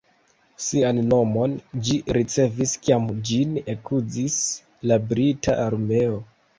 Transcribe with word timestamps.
Sian 0.67 1.01
nomon 1.11 1.53
ĝi 1.89 1.99
ricevis 2.19 2.75
kiam 2.87 3.07
ĝin 3.31 3.55
ekuzis 3.77 4.43
la 4.93 5.03
Brita 5.15 5.61
Armeo. 5.73 6.23